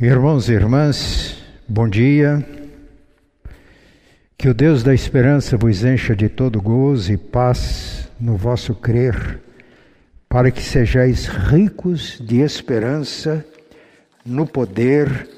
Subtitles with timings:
[0.00, 1.36] Irmãos e irmãs,
[1.68, 2.46] bom dia.
[4.38, 9.40] Que o Deus da esperança vos encha de todo gozo e paz no vosso crer,
[10.28, 13.44] para que sejais ricos de esperança
[14.24, 15.28] no poder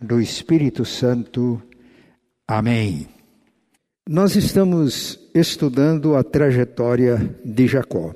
[0.00, 1.60] do Espírito Santo.
[2.46, 3.08] Amém.
[4.08, 8.14] Nós estamos estudando a trajetória de Jacó.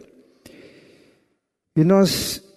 [1.74, 2.47] E nós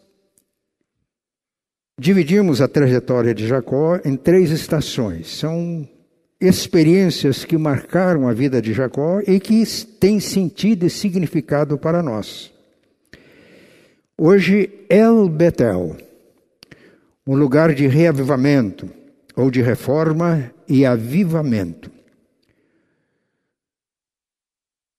[2.01, 5.37] dividimos a trajetória de Jacó em três estações.
[5.37, 5.87] São
[6.39, 9.63] experiências que marcaram a vida de Jacó e que
[9.99, 12.51] têm sentido e significado para nós.
[14.17, 15.95] Hoje, El Betel,
[17.25, 18.89] um lugar de reavivamento
[19.35, 21.91] ou de reforma e avivamento.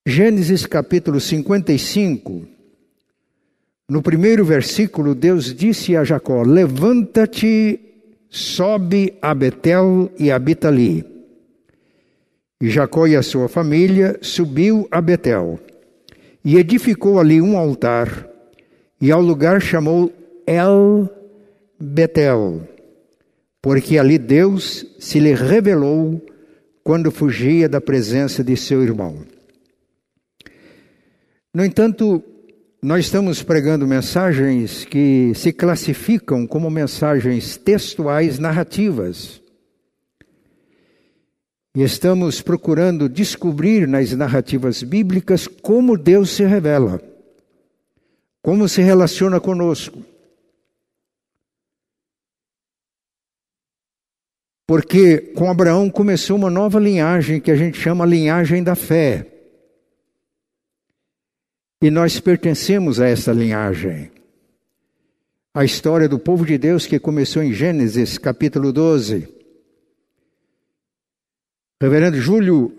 [0.07, 2.46] Gênesis capítulo 55
[3.92, 7.78] no primeiro versículo, Deus disse a Jacó: Levanta-te,
[8.30, 11.05] sobe a Betel e habita ali.
[12.59, 15.60] E Jacó e a sua família subiu a Betel
[16.43, 18.26] e edificou ali um altar,
[18.98, 20.10] e ao lugar chamou
[20.46, 21.10] El
[21.79, 22.66] Betel,
[23.60, 26.18] porque ali Deus se lhe revelou
[26.82, 29.18] quando fugia da presença de seu irmão.
[31.52, 32.24] No entanto,
[32.85, 39.41] nós estamos pregando mensagens que se classificam como mensagens textuais narrativas.
[41.77, 47.01] E estamos procurando descobrir nas narrativas bíblicas como Deus se revela,
[48.43, 50.03] como se relaciona conosco.
[54.66, 59.32] Porque com Abraão começou uma nova linhagem que a gente chama linhagem da fé.
[61.83, 64.12] E nós pertencemos a essa linhagem.
[65.53, 69.28] A história do povo de Deus que começou em Gênesis capítulo 12.
[71.83, 72.72] Reverendo Júlio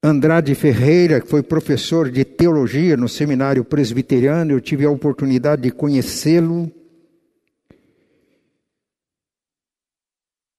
[0.00, 5.72] Andrade Ferreira, que foi professor de teologia no seminário presbiteriano, eu tive a oportunidade de
[5.72, 6.70] conhecê-lo.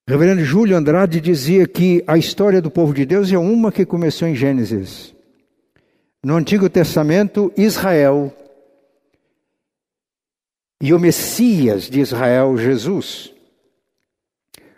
[0.05, 4.27] Reverendo Júlio Andrade dizia que a história do povo de Deus é uma que começou
[4.27, 5.15] em Gênesis.
[6.23, 8.31] No Antigo Testamento, Israel
[10.79, 13.33] e o Messias de Israel, Jesus.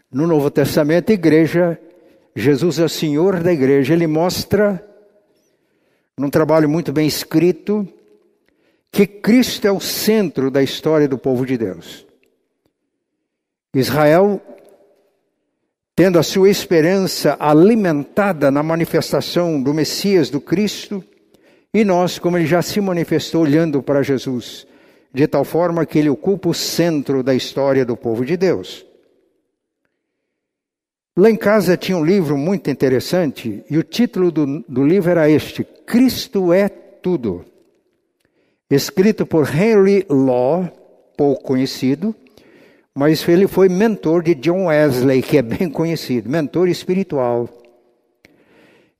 [0.10, 1.78] No Novo Testamento, igreja,
[2.34, 3.94] Jesus é o Senhor da igreja.
[3.94, 4.82] Ele mostra,
[6.18, 7.86] num trabalho muito bem escrito,
[8.90, 12.06] que Cristo é o centro da história do povo de Deus.
[13.76, 14.42] Israel,
[15.94, 21.04] tendo a sua esperança alimentada na manifestação do Messias, do Cristo,
[21.74, 24.68] e nós, como ele já se manifestou olhando para Jesus,
[25.14, 28.86] de tal forma que ele ocupa o centro da história do povo de Deus.
[31.16, 35.30] Lá em casa tinha um livro muito interessante e o título do, do livro era
[35.30, 37.46] este: Cristo é Tudo.
[38.70, 40.68] Escrito por Henry Law,
[41.16, 42.16] pouco conhecido,
[42.96, 47.48] mas ele foi mentor de John Wesley, que é bem conhecido, mentor espiritual.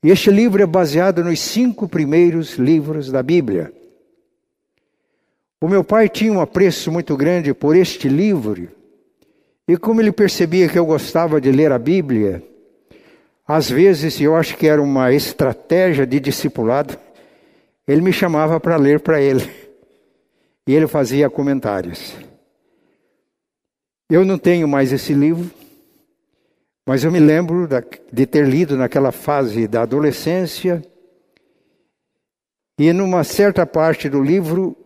[0.04, 3.72] E este livro é baseado nos cinco primeiros livros da Bíblia.
[5.58, 8.68] O meu pai tinha um apreço muito grande por este livro,
[9.66, 12.42] e como ele percebia que eu gostava de ler a Bíblia,
[13.48, 16.98] às vezes, eu acho que era uma estratégia de discipulado,
[17.88, 19.50] ele me chamava para ler para ele.
[20.66, 22.14] E ele fazia comentários.
[24.10, 25.50] Eu não tenho mais esse livro,
[26.86, 27.66] mas eu me lembro
[28.12, 30.82] de ter lido naquela fase da adolescência,
[32.78, 34.76] e numa certa parte do livro,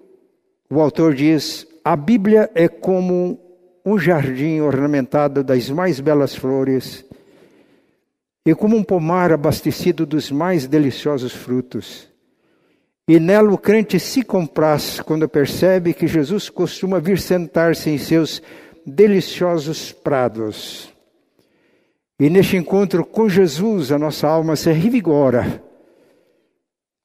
[0.70, 3.40] o autor diz: a Bíblia é como
[3.84, 7.04] um jardim ornamentado das mais belas flores,
[8.46, 12.06] e como um pomar abastecido dos mais deliciosos frutos.
[13.08, 18.42] E nela o crente se compraz quando percebe que Jesus costuma vir sentar-se em seus
[18.86, 20.92] deliciosos prados
[22.18, 25.62] e neste encontro com Jesus, a nossa alma se revigora,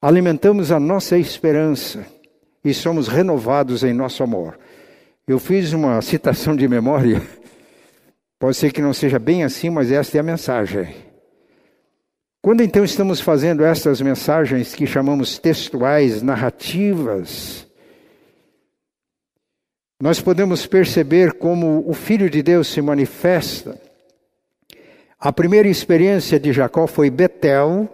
[0.02, 2.04] alimentamos a nossa esperança
[2.64, 4.58] e somos renovados em nosso amor.
[5.26, 7.22] Eu fiz uma citação de memória,
[8.40, 10.94] pode ser que não seja bem assim, mas esta é a mensagem.
[12.42, 17.66] Quando então estamos fazendo estas mensagens que chamamos textuais, narrativas,
[20.02, 23.80] nós podemos perceber como o Filho de Deus se manifesta
[25.24, 27.88] a primeira experiência de Jacó foi Betel,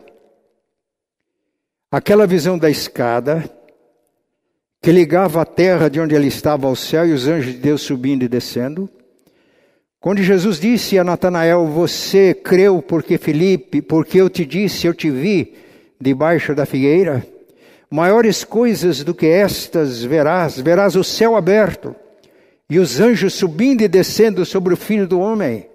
[1.88, 3.48] aquela visão da escada
[4.82, 7.82] que ligava a terra de onde ele estava ao céu e os anjos de Deus
[7.82, 8.90] subindo e descendo.
[10.00, 15.08] Quando Jesus disse a Natanael: Você creu porque Felipe, porque eu te disse, eu te
[15.08, 15.54] vi
[16.00, 17.24] debaixo da figueira?
[17.88, 21.94] Maiores coisas do que estas verás, verás o céu aberto
[22.68, 25.69] e os anjos subindo e descendo sobre o filho do homem.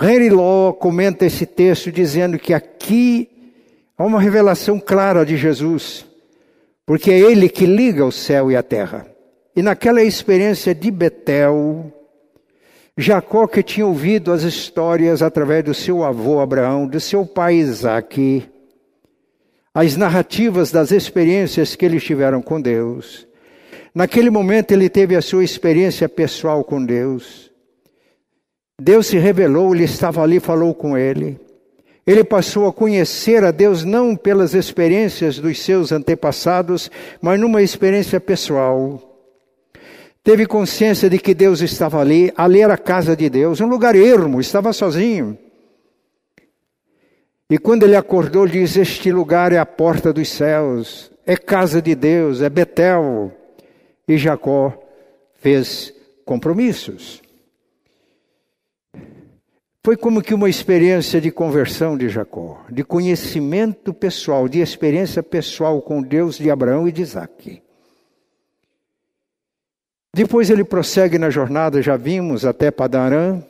[0.00, 3.28] Henry Law comenta esse texto dizendo que aqui
[3.96, 6.04] há uma revelação clara de Jesus,
[6.84, 9.06] porque é ele que liga o céu e a terra.
[9.54, 11.92] E naquela experiência de Betel,
[12.96, 18.48] Jacó, que tinha ouvido as histórias através do seu avô Abraão, do seu pai Isaque,
[19.72, 23.26] as narrativas das experiências que eles tiveram com Deus.
[23.94, 27.53] Naquele momento ele teve a sua experiência pessoal com Deus.
[28.80, 31.38] Deus se revelou, ele estava ali, falou com ele.
[32.06, 36.90] Ele passou a conhecer a Deus não pelas experiências dos seus antepassados,
[37.20, 39.10] mas numa experiência pessoal
[40.22, 43.94] teve consciência de que Deus estava ali, ali era a casa de Deus, um lugar
[43.94, 45.38] ermo, estava sozinho.
[47.48, 51.94] E quando ele acordou, diz: Este lugar é a porta dos céus, é casa de
[51.94, 53.32] Deus, é Betel.
[54.08, 54.72] E Jacó
[55.40, 55.92] fez
[56.24, 57.23] compromissos.
[59.84, 65.82] Foi como que uma experiência de conversão de Jacó, de conhecimento pessoal, de experiência pessoal
[65.82, 67.62] com Deus de Abraão e de Isaac.
[70.14, 73.42] Depois ele prossegue na jornada, já vimos, até Padarã.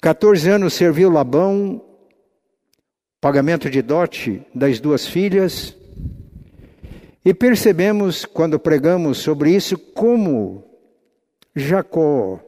[0.00, 1.84] 14 anos serviu Labão,
[3.20, 5.76] pagamento de dote das duas filhas.
[7.22, 10.64] E percebemos, quando pregamos sobre isso, como
[11.54, 12.40] Jacó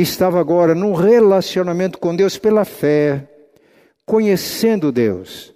[0.00, 3.28] estava agora num relacionamento com Deus pela fé,
[4.04, 5.54] conhecendo Deus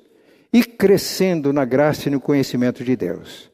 [0.52, 3.50] e crescendo na graça e no conhecimento de Deus.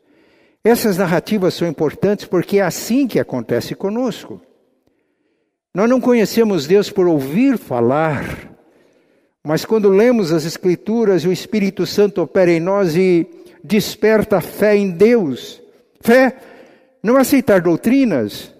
[0.65, 4.41] Essas narrativas são importantes porque é assim que acontece conosco.
[5.75, 8.51] Nós não conhecemos Deus por ouvir falar,
[9.45, 13.27] mas quando lemos as Escrituras, o Espírito Santo opera em nós e
[13.63, 15.63] desperta a fé em Deus.
[16.01, 16.37] Fé
[17.03, 18.53] não é aceitar doutrinas,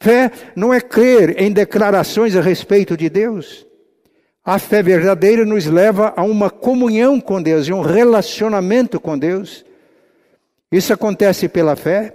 [0.00, 3.66] fé não é crer em declarações a respeito de Deus.
[4.42, 9.64] A fé verdadeira nos leva a uma comunhão com Deus e um relacionamento com Deus.
[10.72, 12.14] Isso acontece pela fé,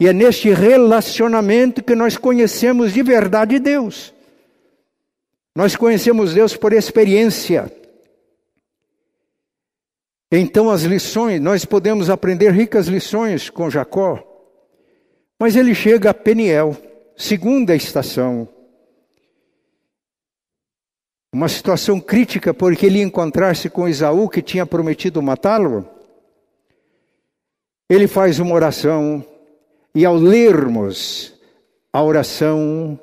[0.00, 4.12] e é neste relacionamento que nós conhecemos de verdade Deus.
[5.54, 7.70] Nós conhecemos Deus por experiência.
[10.30, 14.18] Então, as lições, nós podemos aprender ricas lições com Jacó,
[15.38, 16.74] mas ele chega a Peniel,
[17.16, 18.48] segunda estação.
[21.32, 25.88] Uma situação crítica, porque ele encontrar-se com Isaú, que tinha prometido matá-lo
[27.92, 29.22] ele faz uma oração,
[29.94, 31.38] e ao lermos
[31.92, 32.98] a oração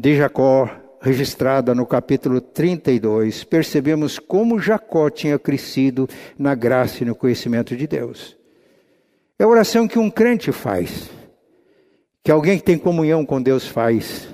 [0.00, 6.08] de Jacó, registrada no capítulo 32, percebemos como Jacó tinha crescido
[6.38, 8.34] na graça e no conhecimento de Deus.
[9.38, 11.10] É a oração que um crente faz,
[12.26, 14.28] que alguém que tem comunhão com Deus faz.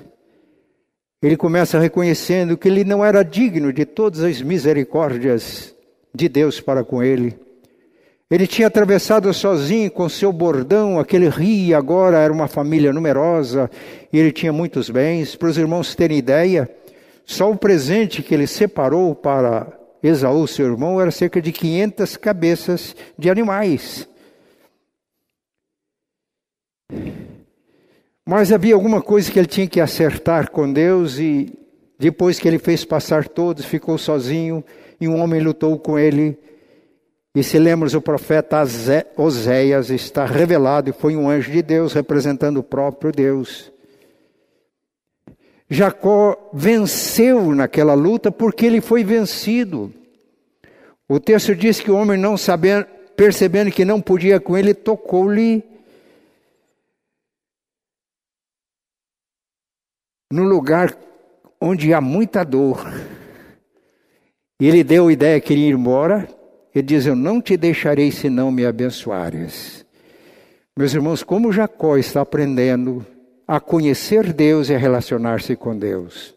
[1.21, 5.75] Ele começa reconhecendo que ele não era digno de todas as misericórdias
[6.11, 7.37] de Deus para com ele
[8.33, 13.69] ele tinha atravessado sozinho com seu bordão aquele rio, agora era uma família numerosa,
[14.11, 15.35] e ele tinha muitos bens.
[15.35, 16.67] Para os irmãos terem ideia,
[17.27, 19.67] só o presente que ele separou para
[20.01, 24.07] Esaú, seu irmão, era cerca de 500 cabeças de animais.
[28.25, 31.53] Mas havia alguma coisa que ele tinha que acertar com Deus, e
[31.99, 34.63] depois que ele fez passar todos, ficou sozinho,
[34.99, 36.37] e um homem lutou com ele
[37.35, 38.63] e se lemos o profeta
[39.17, 43.71] Oséias está revelado e foi um anjo de Deus representando o próprio Deus.
[45.67, 49.91] Jacó venceu naquela luta porque ele foi vencido.
[51.09, 55.63] O texto diz que o homem não sabendo, percebendo que não podia com ele, tocou-lhe
[60.31, 60.95] no lugar
[61.59, 62.85] onde há muita dor.
[64.59, 66.27] Ele deu a ideia que iria ir embora,
[66.73, 69.85] ele diz: Eu não te deixarei se não me abençoares.
[70.75, 73.05] Meus irmãos, como Jacó está aprendendo
[73.47, 76.33] a conhecer Deus e a relacionar-se com Deus.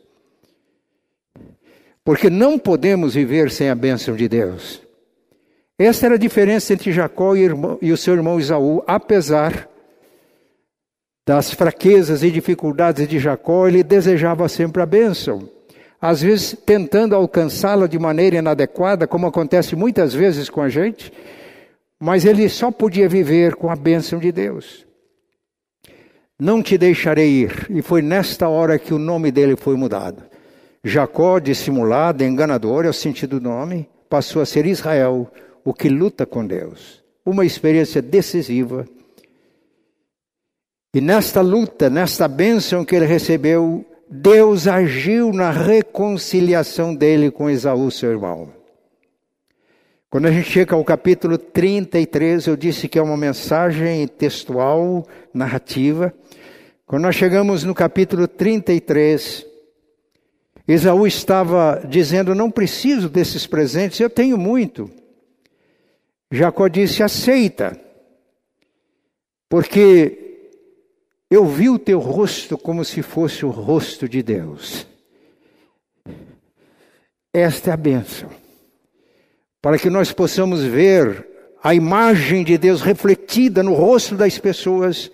[2.04, 4.82] Porque não podemos viver sem a bênção de Deus.
[5.78, 9.68] Essa era a diferença entre Jacó e o seu irmão Isaú, apesar
[11.26, 15.56] das fraquezas e dificuldades de Jacó, ele desejava sempre a bênção
[16.00, 21.12] às vezes tentando alcançá-la de maneira inadequada, como acontece muitas vezes com a gente,
[21.98, 24.84] mas ele só podia viver com a bênção de Deus.
[26.38, 27.66] não te deixarei ir.
[27.70, 30.22] E foi nesta hora que o nome dele foi mudado.
[30.84, 35.32] Jacó, dissimulado, enganador, é o sentido do nome, passou a ser Israel,
[35.64, 37.02] o que luta com Deus.
[37.24, 38.84] Uma experiência decisiva.
[40.96, 47.90] E nesta luta, nesta bênção que ele recebeu, Deus agiu na reconciliação dele com Esaú,
[47.90, 48.50] seu irmão.
[50.08, 56.14] Quando a gente chega ao capítulo 33, eu disse que é uma mensagem textual, narrativa.
[56.86, 59.44] Quando nós chegamos no capítulo 33,
[60.66, 64.90] Esaú estava dizendo: Não preciso desses presentes, eu tenho muito.
[66.30, 67.78] Jacó disse: Aceita,
[69.46, 70.22] porque
[71.30, 74.86] eu vi o teu rosto como se fosse o rosto de Deus.
[77.32, 78.30] Esta é a bênção.
[79.60, 81.26] Para que nós possamos ver
[81.62, 85.10] a imagem de Deus refletida no rosto das pessoas,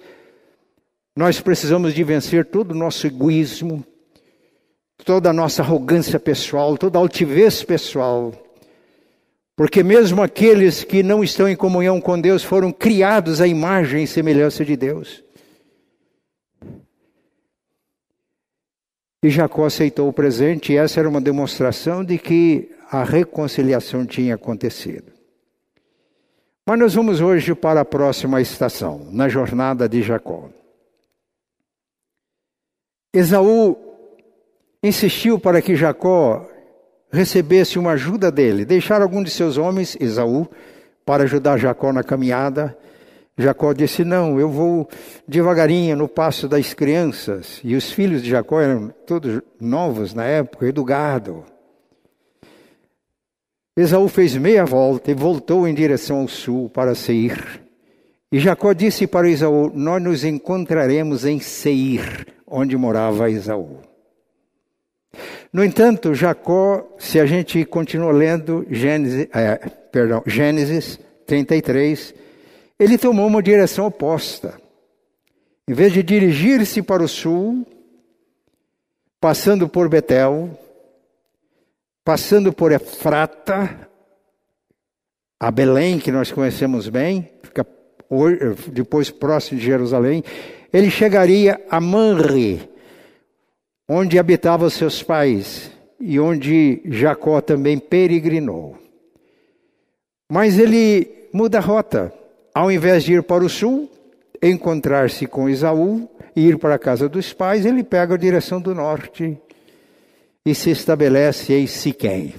[1.16, 3.84] nós precisamos de vencer todo o nosso egoísmo,
[5.04, 8.32] toda a nossa arrogância pessoal, toda a altivez pessoal.
[9.56, 14.06] Porque mesmo aqueles que não estão em comunhão com Deus foram criados à imagem e
[14.06, 15.24] semelhança de Deus.
[19.22, 24.34] E Jacó aceitou o presente, e essa era uma demonstração de que a reconciliação tinha
[24.34, 25.12] acontecido.
[26.66, 30.48] Mas nós vamos hoje para a próxima estação, na jornada de Jacó.
[33.12, 33.76] Esaú
[34.82, 36.48] insistiu para que Jacó
[37.12, 40.48] recebesse uma ajuda dele, deixar algum de seus homens, Esaú,
[41.04, 42.76] para ajudar Jacó na caminhada.
[43.36, 44.88] Jacó disse: Não, eu vou
[45.26, 47.60] devagarinho no passo das crianças.
[47.64, 51.44] E os filhos de Jacó eram todos novos na época, e do gado.
[53.76, 57.62] Esaú fez meia volta e voltou em direção ao sul para Seir.
[58.30, 63.78] E Jacó disse para Esaú: Nós nos encontraremos em Seir, onde morava Esaú.
[65.52, 69.56] No entanto, Jacó, se a gente continua lendo Gênesis, é,
[69.90, 72.14] perdão, Gênesis 33,
[72.82, 74.60] ele tomou uma direção oposta.
[75.68, 77.64] Em vez de dirigir-se para o sul,
[79.20, 80.50] passando por Betel,
[82.04, 83.88] passando por Efrata,
[85.38, 87.64] a Belém, que nós conhecemos bem, fica
[88.72, 90.24] depois próximo de Jerusalém,
[90.72, 92.68] ele chegaria a Manre,
[93.88, 95.70] onde habitavam seus pais
[96.00, 98.76] e onde Jacó também peregrinou.
[100.28, 102.21] Mas ele muda a rota.
[102.54, 103.90] Ao invés de ir para o sul,
[104.42, 108.74] encontrar-se com Esaú e ir para a casa dos pais, ele pega a direção do
[108.74, 109.38] norte
[110.44, 112.34] e se estabelece em Siquém.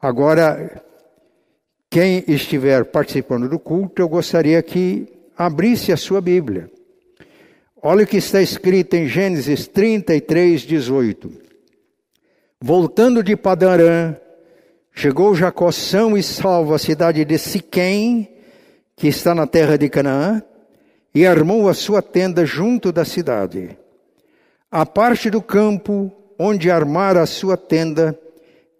[0.00, 0.82] Agora,
[1.90, 6.70] quem estiver participando do culto, eu gostaria que abrisse a sua Bíblia.
[7.80, 11.32] Olha o que está escrito em Gênesis 33, 18.
[12.60, 14.16] Voltando de Padarã,
[14.92, 18.28] chegou Jacó são e salvo à cidade de Siquém,
[18.98, 20.42] que está na terra de Canaã,
[21.14, 23.76] e armou a sua tenda junto da cidade.
[24.70, 28.18] A parte do campo onde armara a sua tenda,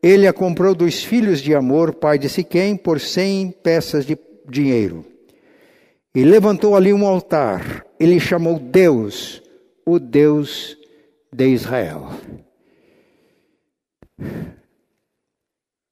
[0.03, 5.05] ele a comprou dos filhos de Amor, pai de Siquém, por cem peças de dinheiro.
[6.15, 7.85] E levantou ali um altar.
[7.99, 9.43] Ele chamou Deus,
[9.85, 10.77] o Deus
[11.33, 12.11] de Israel.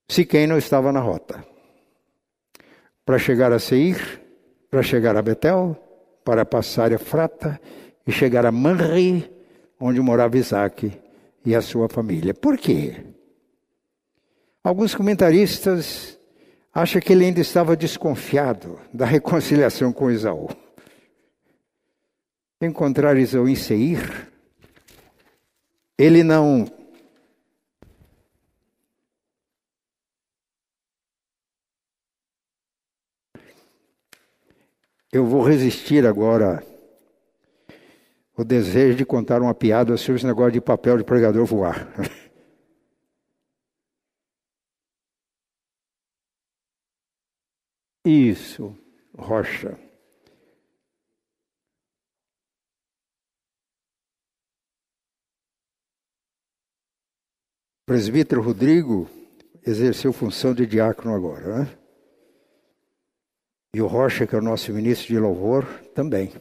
[0.08, 1.55] Siquém não estava na rota.
[3.06, 4.20] Para chegar a Seir,
[4.70, 5.74] para chegar a Betel,
[6.22, 7.58] para passar a Frata
[8.06, 9.30] e chegar a Manri,
[9.80, 10.92] onde morava Isaac
[11.44, 12.34] e a sua família.
[12.34, 13.06] Por quê?
[14.62, 16.18] Alguns comentaristas
[16.74, 20.48] acha que ele ainda estava desconfiado da reconciliação com Esaú.
[22.60, 24.28] Encontrar Esaú em Seir,
[25.96, 26.66] ele não
[35.12, 36.64] Eu vou resistir agora
[38.36, 41.88] o desejo de contar uma piada sobre esse negócio de papel de pregador voar.
[48.04, 48.76] Isso,
[49.16, 49.78] rocha.
[57.86, 59.08] Presbítero Rodrigo
[59.64, 61.85] exerceu função de diácono agora, né?
[63.76, 66.32] E o Rocha, que é o nosso ministro de louvor, também.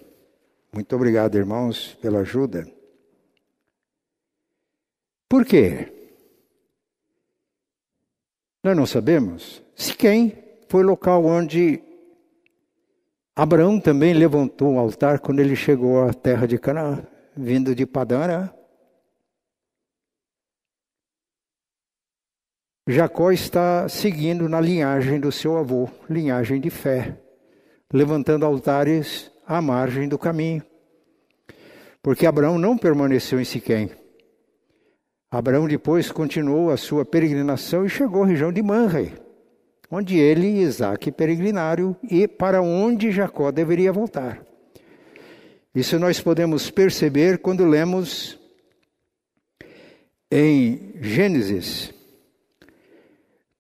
[0.72, 2.66] Muito obrigado, irmãos, pela ajuda.
[5.28, 5.92] Por quê?
[8.64, 9.62] Nós não sabemos.
[9.76, 10.34] Se quem
[10.70, 11.84] foi local onde
[13.36, 18.50] Abraão também levantou um altar quando ele chegou à terra de Canaã, vindo de Padã
[22.88, 27.25] Jacó está seguindo na linhagem do seu avô, linhagem de fé,
[27.92, 30.64] levantando altares à margem do caminho.
[32.02, 33.90] Porque Abraão não permaneceu em Siquém.
[35.30, 39.14] Abraão depois continuou a sua peregrinação e chegou à região de Manre,
[39.90, 44.46] onde ele e Isaac peregrinaram e para onde Jacó deveria voltar.
[45.74, 48.40] Isso nós podemos perceber quando lemos
[50.32, 51.94] em Gênesis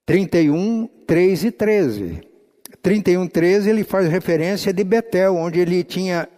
[0.05, 2.34] 31, 3 e 13.
[2.85, 6.29] 31, 13 ele faz referência de Betel, onde ele tinha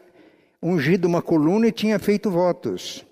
[0.63, 3.05] ungido uma coluna e tinha feito votos.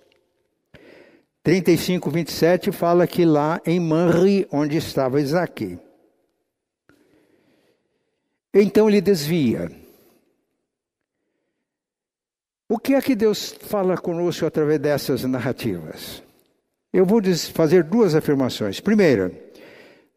[1.44, 5.78] 35, 27 fala que lá em Manri, onde estava Isaac.
[8.54, 9.70] Então ele desvia.
[12.70, 16.24] O que é que Deus fala conosco através dessas narrativas?
[16.94, 17.22] Eu vou
[17.54, 18.80] fazer duas afirmações.
[18.80, 19.30] Primeira,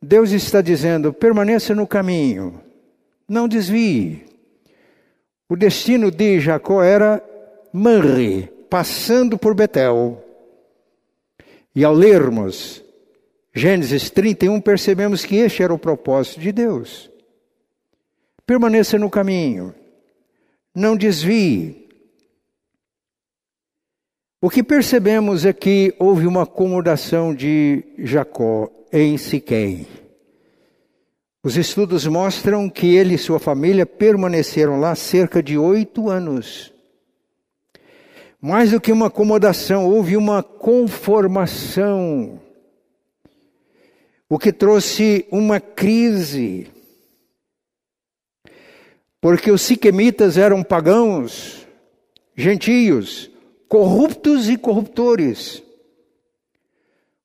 [0.00, 2.67] Deus está dizendo: permaneça no caminho,
[3.28, 4.24] não desvie.
[5.48, 7.22] O destino de Jacó era
[7.72, 10.24] Manre, passando por Betel.
[11.74, 12.82] E ao lermos
[13.54, 17.10] Gênesis 31, percebemos que este era o propósito de Deus.
[18.46, 19.74] Permaneça no caminho,
[20.74, 21.88] não desvie.
[24.40, 29.86] O que percebemos é que houve uma acomodação de Jacó em Siquém.
[31.48, 36.70] Os estudos mostram que ele e sua família permaneceram lá cerca de oito anos.
[38.38, 42.38] Mais do que uma acomodação, houve uma conformação,
[44.28, 46.66] o que trouxe uma crise.
[49.18, 51.66] Porque os siquemitas eram pagãos,
[52.36, 53.30] gentios,
[53.66, 55.62] corruptos e corruptores.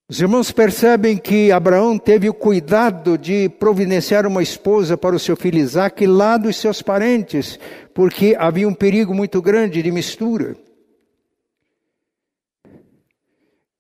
[0.10, 5.36] Os irmãos percebem que Abraão teve o cuidado de providenciar uma esposa para o seu
[5.36, 7.58] filho Isaac lá dos seus parentes,
[7.94, 10.58] porque havia um perigo muito grande de mistura.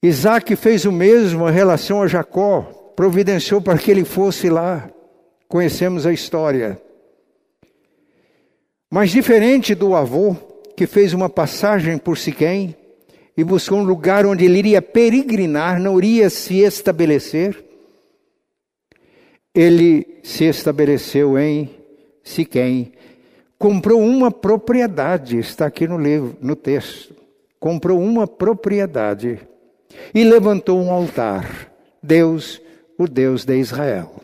[0.01, 2.62] Isaac fez o mesmo em relação a Jacó,
[2.95, 4.89] providenciou para que ele fosse lá.
[5.47, 6.81] Conhecemos a história.
[8.89, 10.36] Mas diferente do avô,
[10.75, 12.75] que fez uma passagem por Siquém,
[13.35, 17.63] e buscou um lugar onde ele iria peregrinar, não iria se estabelecer.
[19.53, 21.69] Ele se estabeleceu em
[22.23, 22.93] Siquém,
[23.59, 27.15] comprou uma propriedade, está aqui no livro, no texto.
[27.59, 29.39] Comprou uma propriedade
[30.13, 31.71] e levantou um altar.
[32.01, 32.61] Deus,
[32.97, 34.21] o Deus de Israel.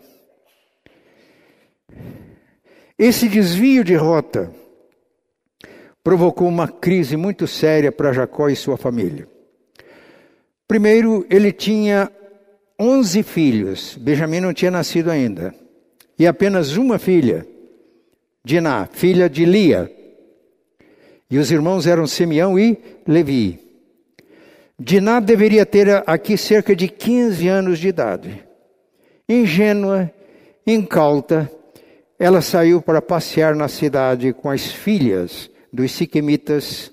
[2.98, 4.52] Esse desvio de rota
[6.04, 9.28] provocou uma crise muito séria para Jacó e sua família.
[10.68, 12.12] Primeiro, ele tinha
[12.80, 15.54] 11 filhos, Benjamim não tinha nascido ainda,
[16.18, 17.46] e apenas uma filha,
[18.44, 19.92] Diná, filha de Lia.
[21.30, 23.60] E os irmãos eram Simeão e Levi.
[24.80, 28.44] Diná deveria ter aqui cerca de 15 anos de idade.
[29.28, 30.12] Ingênua,
[30.66, 31.52] incauta,
[32.18, 36.92] ela saiu para passear na cidade com as filhas dos Siquemitas,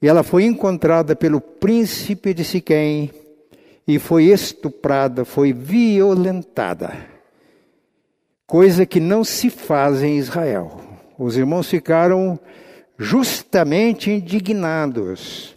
[0.00, 3.10] e ela foi encontrada pelo príncipe de Siquém
[3.86, 6.94] e foi estuprada, foi violentada.
[8.46, 10.80] Coisa que não se faz em Israel.
[11.18, 12.38] Os irmãos ficaram
[12.98, 15.56] justamente indignados.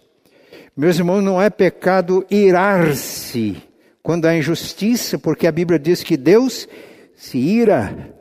[0.75, 3.57] Meus irmãos, não é pecado irar-se
[4.01, 6.67] quando há injustiça, porque a Bíblia diz que Deus
[7.15, 8.15] se ira.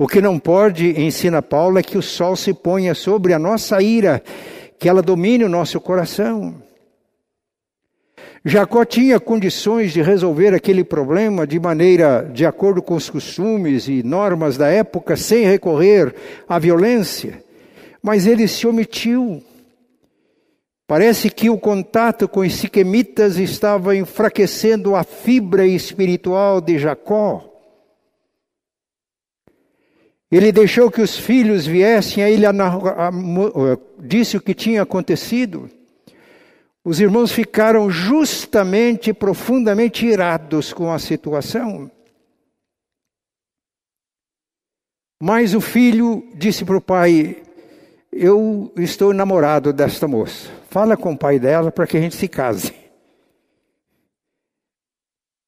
[0.00, 3.82] O que não pode, ensina Paulo, é que o sol se ponha sobre a nossa
[3.82, 4.22] ira,
[4.78, 6.54] que ela domine o nosso coração.
[8.42, 14.02] Jacó tinha condições de resolver aquele problema de maneira de acordo com os costumes e
[14.02, 16.14] normas da época, sem recorrer
[16.48, 17.44] à violência,
[18.02, 19.42] mas ele se omitiu.
[20.86, 27.49] Parece que o contato com os siquemitas estava enfraquecendo a fibra espiritual de Jacó.
[30.30, 32.46] Ele deixou que os filhos viessem, aí ele
[33.98, 35.68] disse o que tinha acontecido.
[36.84, 41.90] Os irmãos ficaram justamente, profundamente irados com a situação.
[45.20, 47.42] Mas o filho disse para o pai:
[48.10, 50.48] Eu estou namorado desta moça.
[50.70, 52.72] Fala com o pai dela para que a gente se case.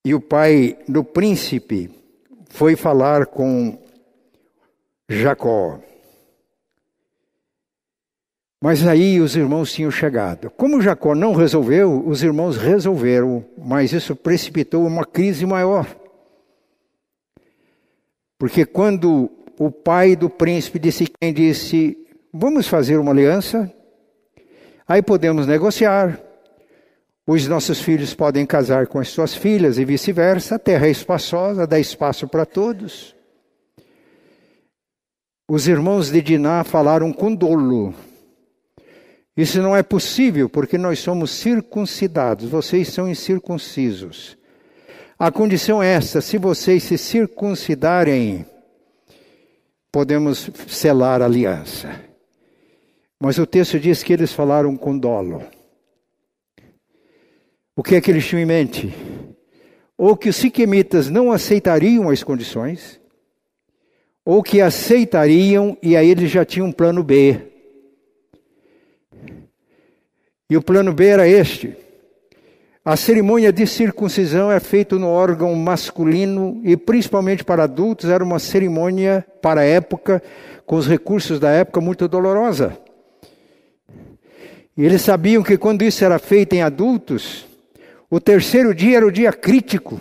[0.04, 1.88] E o pai do príncipe
[2.50, 3.81] foi falar com
[5.12, 5.78] Jacó.
[8.62, 10.48] Mas aí os irmãos tinham chegado.
[10.50, 15.86] Como Jacó não resolveu, os irmãos resolveram, mas isso precipitou uma crise maior.
[18.38, 21.98] Porque quando o pai do príncipe disse quem disse:
[22.32, 23.72] Vamos fazer uma aliança,
[24.86, 26.20] aí podemos negociar.
[27.26, 30.56] Os nossos filhos podem casar com as suas filhas e vice-versa.
[30.56, 33.14] A terra é espaçosa, dá espaço para todos.
[35.54, 37.94] Os irmãos de Diná falaram com dolo.
[39.36, 44.38] Isso não é possível porque nós somos circuncidados, vocês são incircuncisos.
[45.18, 48.46] A condição é essa: se vocês se circuncidarem,
[49.92, 52.00] podemos selar a aliança.
[53.20, 55.44] Mas o texto diz que eles falaram com dolo.
[57.76, 58.94] O que é que eles tinham em mente?
[59.98, 63.01] Ou que os siquemitas não aceitariam as condições,
[64.24, 67.40] ou que aceitariam e aí eles já tinham um plano B.
[70.48, 71.76] E o plano B era este:
[72.84, 78.38] a cerimônia de circuncisão é feita no órgão masculino e principalmente para adultos era uma
[78.38, 80.22] cerimônia para a época,
[80.66, 82.76] com os recursos da época, muito dolorosa.
[84.76, 87.46] E eles sabiam que quando isso era feito em adultos,
[88.10, 90.00] o terceiro dia era o dia crítico.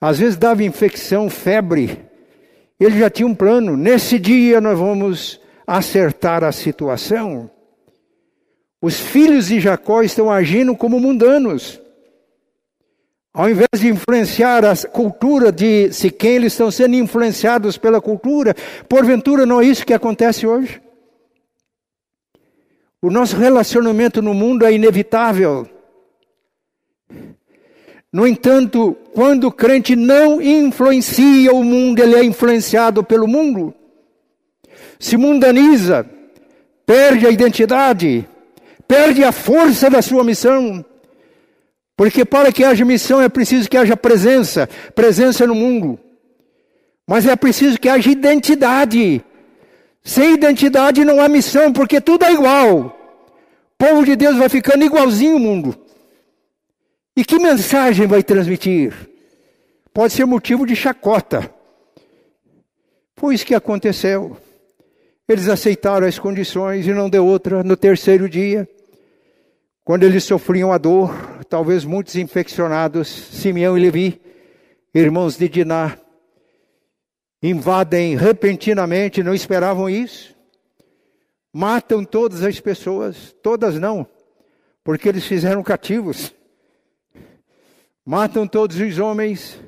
[0.00, 2.00] Às vezes dava infecção, febre.
[2.78, 3.76] Ele já tinha um plano.
[3.76, 7.50] Nesse dia nós vamos acertar a situação.
[8.80, 11.80] Os filhos de Jacó estão agindo como mundanos.
[13.32, 18.54] Ao invés de influenciar a cultura de Siquém, eles estão sendo influenciados pela cultura.
[18.88, 20.80] Porventura não é isso que acontece hoje?
[23.02, 25.68] O nosso relacionamento no mundo é inevitável.
[28.16, 33.74] No entanto, quando o crente não influencia o mundo, ele é influenciado pelo mundo.
[34.98, 36.08] Se mundaniza,
[36.86, 38.26] perde a identidade,
[38.88, 40.82] perde a força da sua missão.
[41.94, 46.00] Porque para que haja missão é preciso que haja presença, presença no mundo.
[47.06, 49.22] Mas é preciso que haja identidade.
[50.02, 52.98] Sem identidade não há missão, porque tudo é igual.
[53.74, 55.85] O povo de Deus vai ficando igualzinho o mundo.
[57.16, 58.94] E que mensagem vai transmitir?
[59.90, 61.50] Pode ser motivo de chacota.
[63.16, 64.36] Foi isso que aconteceu.
[65.26, 68.68] Eles aceitaram as condições e não deu outra no terceiro dia.
[69.82, 71.10] Quando eles sofriam a dor,
[71.48, 74.20] talvez muitos infeccionados, Simeão e Levi,
[74.92, 75.96] irmãos de Diná,
[77.42, 80.36] invadem repentinamente, não esperavam isso.
[81.50, 84.06] Matam todas as pessoas, todas não,
[84.84, 86.35] porque eles fizeram cativos.
[88.08, 89.60] Matam todos os homens,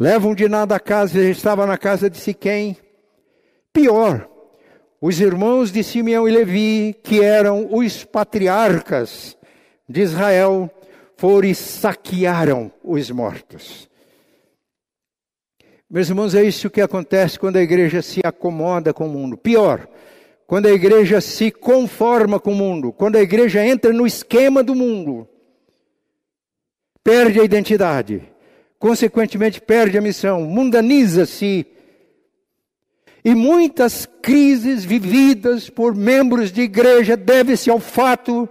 [0.00, 2.74] levam Diná da casa, ele estava na casa de Siquém.
[3.70, 4.26] Pior,
[4.98, 9.36] os irmãos de Simeão e Levi, que eram os patriarcas,
[9.86, 10.70] de Israel
[11.18, 13.90] foram e saquearam os mortos.
[15.88, 19.36] Meus irmãos, é isso que acontece quando a igreja se acomoda com o mundo.
[19.36, 19.86] Pior,
[20.46, 24.74] quando a igreja se conforma com o mundo, quando a igreja entra no esquema do
[24.74, 25.28] mundo,
[27.06, 28.20] perde a identidade,
[28.80, 31.64] consequentemente perde a missão, mundaniza-se.
[33.24, 38.48] E muitas crises vividas por membros de igreja devem-se ao fato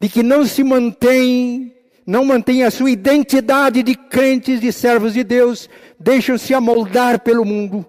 [0.00, 1.72] de que não se mantém,
[2.04, 7.86] não mantém a sua identidade de crentes, de servos de Deus, deixam-se amoldar pelo mundo.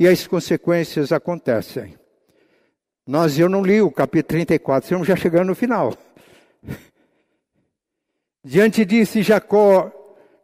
[0.00, 1.94] E as consequências acontecem.
[3.06, 5.94] Nós, eu não li o capítulo 34, estamos já chegando no final.
[8.48, 9.90] Diante disso, Jacó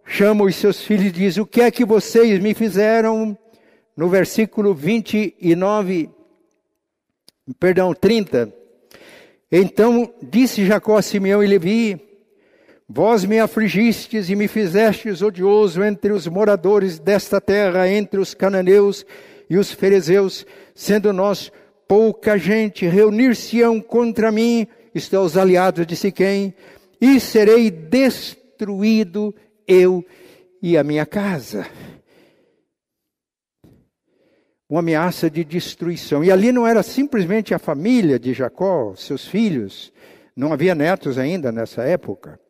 [0.05, 3.39] chama os seus filhos e diz: O que é que vocês me fizeram?
[3.97, 6.11] No versículo 29,
[7.61, 8.53] perdão, 30.
[9.53, 12.01] Então disse Jacó a Simeão e Levi:
[12.89, 19.07] Vós me afligistes e me fizestes odioso entre os moradores desta terra, entre os cananeus
[19.49, 21.53] e os ferezeus, sendo nós
[21.87, 26.53] pouca gente, reunir-se-ão contra mim, isto é, os aliados de Siquém,
[27.03, 29.35] e serei destruído
[29.67, 30.03] eu
[30.63, 31.67] e a minha casa
[34.73, 36.25] uma ameaça de destruição.
[36.25, 39.93] E ali não era simplesmente a família de Jacó, seus filhos,
[40.35, 42.41] não havia netos ainda nessa época.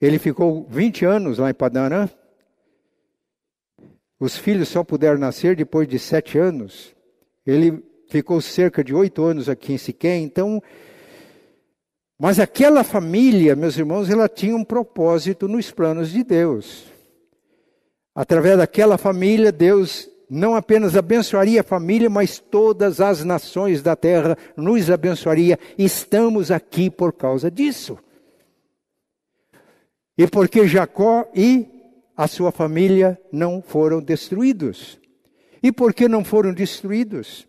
[0.00, 2.08] Ele ficou 20 anos lá em Padanã.
[4.18, 6.96] Os filhos só puderam nascer depois de sete anos.
[7.46, 10.24] Ele ficou cerca de oito anos aqui em Siquém.
[10.24, 10.62] Então,
[12.18, 16.84] mas aquela família, meus irmãos, ela tinha um propósito nos planos de Deus.
[18.14, 24.36] Através daquela família, Deus não apenas abençoaria a família, mas todas as nações da terra
[24.56, 25.58] nos abençoaria.
[25.78, 27.96] Estamos aqui por causa disso.
[30.16, 31.66] E porque Jacó e
[32.16, 34.98] a sua família não foram destruídos.
[35.62, 37.47] E por que não foram destruídos?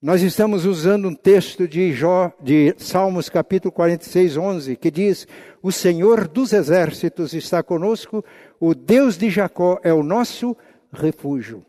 [0.00, 5.26] Nós estamos usando um texto de, Jó, de Salmos capítulo 46, 11, que diz:
[5.62, 8.22] O Senhor dos exércitos está conosco,
[8.60, 10.54] o Deus de Jacó é o nosso
[10.92, 11.64] refúgio.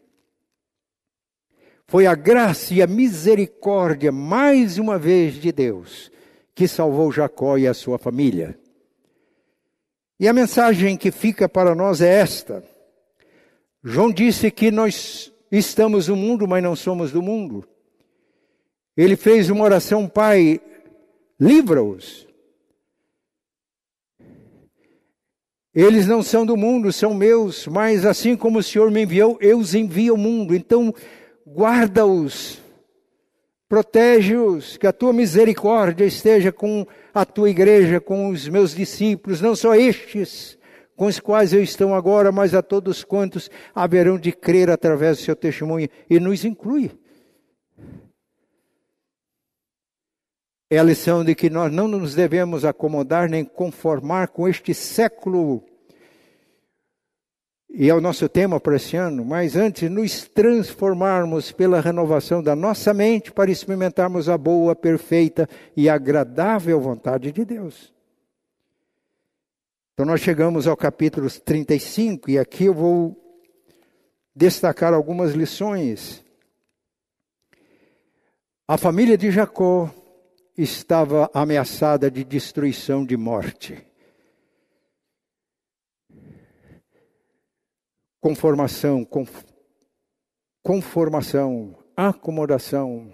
[1.87, 6.11] Foi a graça e a misericórdia, mais uma vez, de Deus,
[6.53, 8.59] que salvou Jacó e a sua família.
[10.19, 12.61] E a mensagem que fica para nós é esta.
[13.81, 17.65] João disse que nós estamos no mundo, mas não somos do mundo.
[18.97, 20.59] Ele fez uma oração, Pai,
[21.39, 22.27] livra-os.
[25.73, 29.59] Eles não são do mundo, são meus, mas assim como o Senhor me enviou, eu
[29.59, 30.55] os envio ao mundo.
[30.55, 30.91] Então,
[31.47, 32.59] guarda-os,
[33.69, 36.83] protege-os, que a tua misericórdia esteja com
[37.13, 40.57] a tua igreja, com os meus discípulos, não só estes
[40.95, 45.23] com os quais eu estou agora, mas a todos quantos haverão de crer através do
[45.23, 46.89] seu testemunho, e nos inclui.
[50.69, 55.63] É a lição de que nós não nos devemos acomodar nem conformar com este século
[57.69, 62.55] e é o nosso tema para esse ano, mas antes nos transformarmos pela renovação da
[62.55, 67.93] nossa mente para experimentarmos a boa, perfeita e agradável vontade de Deus.
[69.93, 73.15] Então nós chegamos ao capítulo 35 e aqui eu vou
[74.35, 76.25] destacar algumas lições.
[78.67, 79.93] A família de Jacó
[80.57, 83.87] estava ameaçada de destruição de morte.
[88.27, 89.07] conformação,
[90.61, 93.09] conformação, acomodação,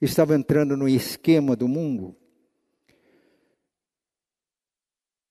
[0.00, 2.16] estava entrando no esquema do mundo.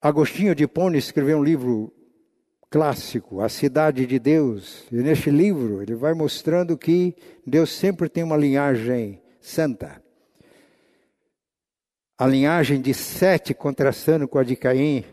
[0.02, 1.94] Agostinho de Pona escreveu um livro
[2.70, 4.86] clássico, A Cidade de Deus.
[4.90, 7.14] E neste livro ele vai mostrando que
[7.46, 10.02] Deus sempre tem uma linhagem santa.
[12.18, 15.06] A linhagem de Sete contrastando com a de Caim,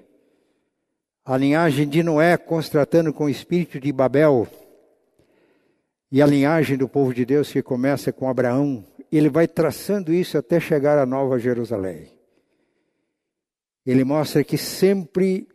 [1.25, 4.49] a linhagem de Noé constatando com o espírito de Babel,
[6.11, 10.39] e a linhagem do povo de Deus que começa com Abraão, ele vai traçando isso
[10.39, 12.09] até chegar à Nova Jerusalém.
[13.85, 15.49] Ele mostra que sempre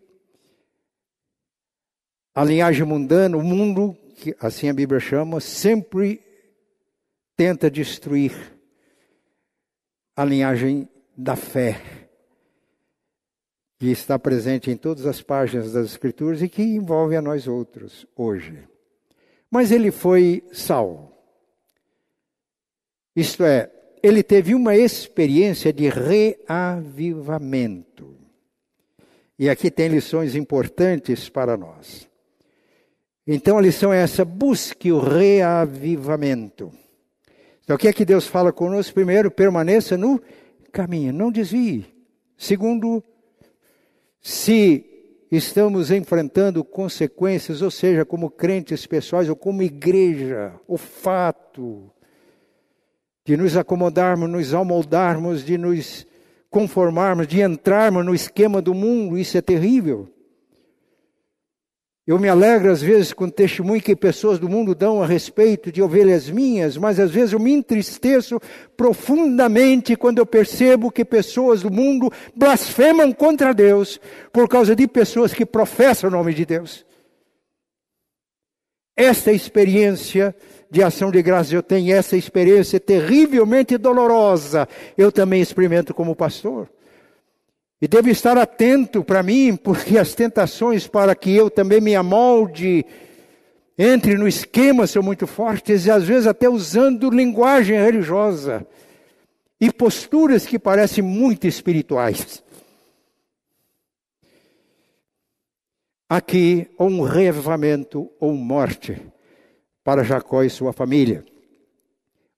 [2.35, 6.21] a linhagem mundana, o mundo, que assim a Bíblia chama, sempre
[7.35, 8.33] tenta destruir
[10.15, 10.87] a linhagem
[11.21, 11.81] da fé
[13.77, 18.07] que está presente em todas as páginas das Escrituras e que envolve a nós outros
[18.15, 18.63] hoje.
[19.51, 21.11] Mas ele foi salvo.
[23.15, 28.15] Isto é, ele teve uma experiência de reavivamento.
[29.37, 32.07] E aqui tem lições importantes para nós.
[33.27, 36.71] Então a lição é essa: busque o reavivamento.
[37.63, 38.93] Então o que é que Deus fala conosco?
[38.93, 40.21] Primeiro, permaneça no
[40.69, 41.85] caminho, não desvie.
[42.37, 43.03] Segundo,
[44.21, 44.85] se
[45.31, 51.91] estamos enfrentando consequências, ou seja, como crentes pessoais ou como igreja, o fato
[53.25, 56.07] de nos acomodarmos, nos amoldarmos, de nos
[56.49, 60.09] conformarmos, de entrarmos no esquema do mundo, isso é terrível.
[62.09, 65.71] Eu me alegro às vezes com o testemunho que pessoas do mundo dão a respeito
[65.71, 68.39] de ovelhas minhas, mas às vezes eu me entristeço
[68.75, 74.01] profundamente quando eu percebo que pessoas do mundo blasfemam contra Deus
[74.33, 76.83] por causa de pessoas que professam o nome de Deus.
[78.97, 80.35] Esta experiência
[80.67, 84.67] de ação de graças eu tenho, essa experiência terrivelmente dolorosa,
[84.97, 86.71] eu também experimento como pastor.
[87.81, 92.85] E devo estar atento para mim, porque as tentações para que eu também me amolde,
[93.77, 98.67] entre no esquema são muito fortes, e às vezes até usando linguagem religiosa
[99.61, 102.43] e posturas que parecem muito espirituais.
[106.09, 108.99] Aqui, um reavivamento ou morte
[109.83, 111.23] para Jacó e sua família.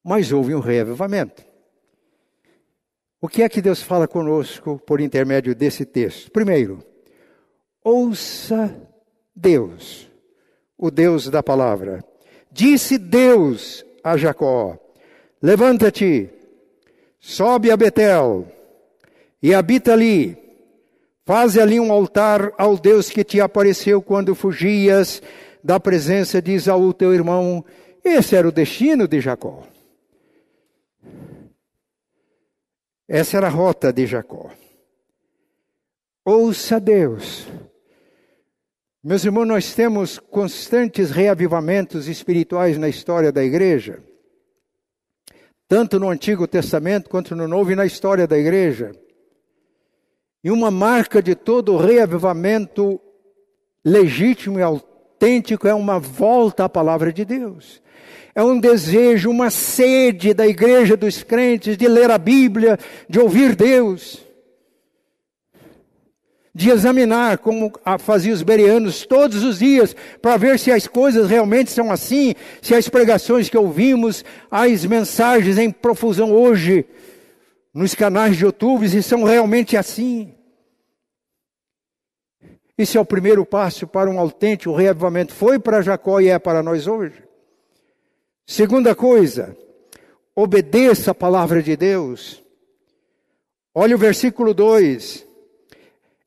[0.03, 1.50] Mas houve um reavivamento.
[3.23, 6.31] O que é que Deus fala conosco por intermédio desse texto?
[6.31, 6.83] Primeiro,
[7.83, 8.75] ouça
[9.35, 10.09] Deus,
[10.75, 12.03] o Deus da palavra.
[12.51, 14.75] Disse Deus a Jacó:
[15.39, 16.31] Levanta-te,
[17.19, 18.47] sobe a Betel
[19.41, 20.35] e habita ali.
[21.23, 25.21] Faze ali um altar ao Deus que te apareceu quando fugias
[25.63, 27.63] da presença de Isaú, teu irmão.
[28.03, 29.61] Esse era o destino de Jacó.
[33.13, 34.49] Essa era a rota de Jacó.
[36.23, 37.45] Ouça Deus.
[39.03, 44.01] Meus irmãos, nós temos constantes reavivamentos espirituais na história da igreja,
[45.67, 48.93] tanto no Antigo Testamento quanto no Novo e na história da igreja.
[50.41, 52.97] E uma marca de todo reavivamento
[53.83, 54.90] legítimo e autêntico
[55.67, 57.81] é uma volta à palavra de Deus.
[58.33, 62.79] É um desejo, uma sede da igreja dos crentes de ler a Bíblia,
[63.09, 64.25] de ouvir Deus
[66.53, 71.71] de examinar, como faziam os berianos todos os dias, para ver se as coisas realmente
[71.71, 76.85] são assim, se as pregações que ouvimos, as mensagens em profusão hoje,
[77.73, 80.33] nos canais de YouTube, se são realmente assim.
[82.81, 85.33] Isso é o primeiro passo para um autêntico reavivamento.
[85.33, 87.23] Foi para Jacó e é para nós hoje.
[88.43, 89.55] Segunda coisa,
[90.35, 92.43] obedeça a palavra de Deus.
[93.75, 95.27] Olha o versículo 2.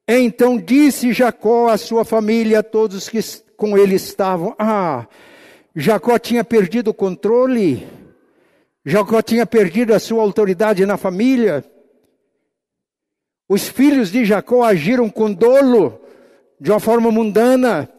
[0.06, 3.18] Então disse Jacó à sua família, a todos que
[3.56, 5.08] com ele estavam: Ah,
[5.74, 7.84] Jacó tinha perdido o controle,
[8.84, 11.64] Jacó tinha perdido a sua autoridade na família.
[13.48, 16.03] Os filhos de Jacó agiram com dolo,
[16.64, 17.90] de uma forma mundana.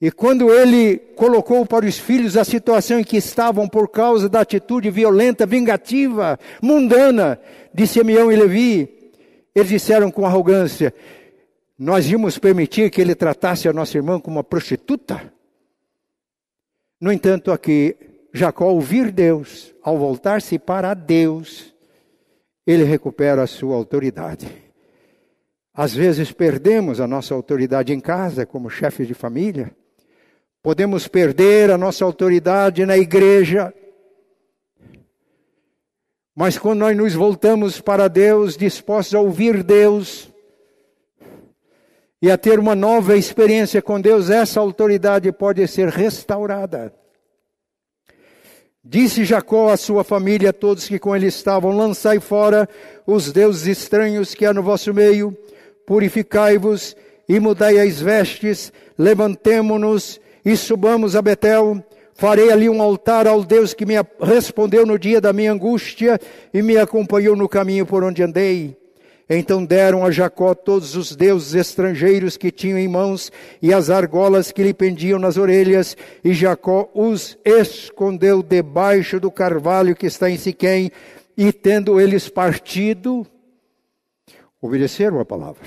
[0.00, 4.40] E quando ele colocou para os filhos a situação em que estavam por causa da
[4.40, 7.38] atitude violenta, vingativa, mundana
[7.72, 9.12] de Simeão e Levi,
[9.54, 10.94] eles disseram com arrogância:
[11.78, 15.30] Nós íamos permitir que ele tratasse a nossa irmã como uma prostituta?
[16.98, 17.94] No entanto, aqui,
[18.32, 21.74] Jacó ouvir Deus, ao voltar-se para Deus,
[22.66, 24.63] ele recupera a sua autoridade.
[25.74, 29.72] Às vezes perdemos a nossa autoridade em casa, como chefe de família.
[30.62, 33.74] Podemos perder a nossa autoridade na igreja,
[36.34, 40.32] mas quando nós nos voltamos para Deus, dispostos a ouvir Deus
[42.22, 46.94] e a ter uma nova experiência com Deus, essa autoridade pode ser restaurada.
[48.82, 52.68] Disse Jacó à sua família, a todos que com ele estavam: Lançai fora
[53.06, 55.36] os deuses estranhos que há no vosso meio,
[55.86, 56.96] purificai-vos
[57.28, 61.82] e mudai as vestes, levantemo-nos e subamos a Betel
[62.16, 66.18] Farei ali um altar ao Deus que me respondeu no dia da minha angústia
[66.52, 68.76] e me acompanhou no caminho por onde andei.
[69.28, 74.52] Então deram a Jacó todos os deuses estrangeiros que tinham em mãos e as argolas
[74.52, 80.36] que lhe pendiam nas orelhas, e Jacó os escondeu debaixo do carvalho que está em
[80.36, 80.92] Siquém,
[81.36, 83.26] e tendo eles partido,
[84.64, 85.62] obedeceram a palavra.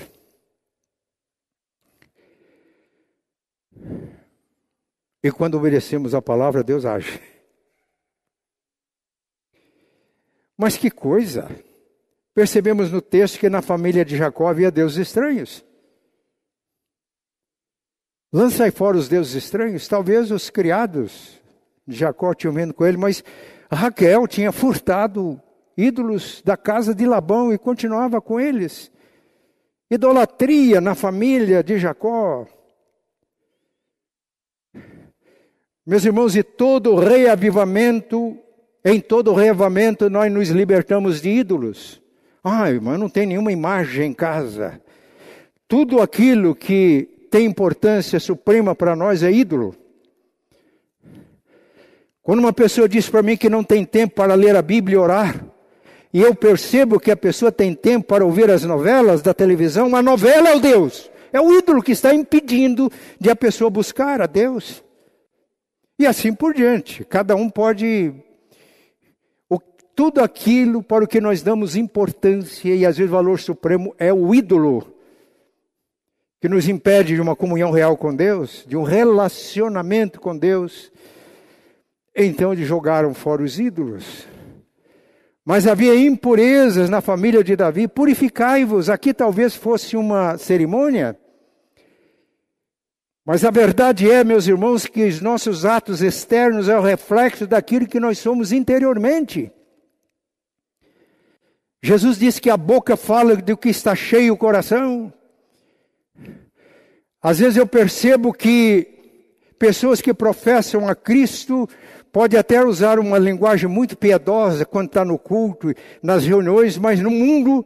[5.22, 7.22] E quando obedecemos a palavra, Deus age.
[10.56, 11.48] Mas que coisa!
[12.34, 15.64] Percebemos no texto que na família de Jacó havia deuses estranhos.
[18.32, 19.86] Lançai fora os deuses estranhos.
[19.86, 21.40] Talvez os criados
[21.86, 23.22] de Jacó tinham medo com ele, mas
[23.70, 25.40] Raquel tinha furtado
[25.78, 28.90] ídolos da casa de Labão e continuava com eles.
[29.88, 32.44] Idolatria na família de Jacó.
[35.86, 38.36] Meus irmãos, e todo reavivamento,
[38.84, 42.02] em todo reavivamento nós nos libertamos de ídolos.
[42.42, 44.82] Ah, irmão, não tem nenhuma imagem em casa.
[45.68, 49.76] Tudo aquilo que tem importância suprema para nós é ídolo.
[52.20, 54.98] Quando uma pessoa diz para mim que não tem tempo para ler a Bíblia e
[54.98, 55.44] orar,
[56.12, 60.02] e eu percebo que a pessoa tem tempo para ouvir as novelas da televisão, a
[60.02, 61.10] novela é o Deus.
[61.32, 62.90] É o ídolo que está impedindo
[63.20, 64.82] de a pessoa buscar a Deus.
[65.98, 67.04] E assim por diante.
[67.04, 68.14] Cada um pode.
[69.50, 69.58] O,
[69.94, 74.34] tudo aquilo para o que nós damos importância e às vezes valor supremo é o
[74.34, 74.94] ídolo
[76.40, 80.90] que nos impede de uma comunhão real com Deus, de um relacionamento com Deus.
[82.16, 84.26] Então eles jogaram fora os ídolos.
[85.48, 88.90] Mas havia impurezas na família de Davi, purificai-vos.
[88.90, 91.18] Aqui talvez fosse uma cerimônia
[93.28, 97.86] mas a verdade é, meus irmãos, que os nossos atos externos é o reflexo daquilo
[97.86, 99.52] que nós somos interiormente.
[101.82, 105.12] Jesus disse que a boca fala do que está cheio o coração.
[107.20, 108.88] Às vezes eu percebo que
[109.58, 111.68] pessoas que professam a Cristo
[112.12, 117.10] podem até usar uma linguagem muito piedosa quando está no culto, nas reuniões, mas no
[117.10, 117.64] mundo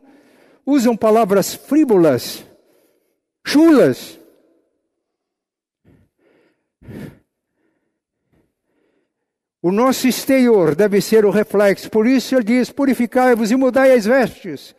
[0.66, 2.44] usam palavras frívolas,
[3.44, 4.18] chulas
[9.62, 11.88] O nosso exterior deve ser o reflexo.
[11.88, 14.74] Por isso ele diz: purificai-vos e mudai as vestes.